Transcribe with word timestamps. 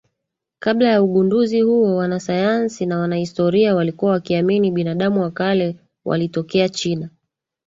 Kabla 0.59 0.89
ya 0.89 1.03
ugunduzi 1.03 1.61
huo 1.61 1.95
wanasayansi 1.95 2.85
na 2.85 2.99
wanahistoria 2.99 3.75
walikuwa 3.75 4.11
wakiamini 4.11 4.71
binadamu 4.71 5.21
wa 5.21 5.31
kale 5.31 5.75
walitokea 6.05 6.69
China 6.69 7.09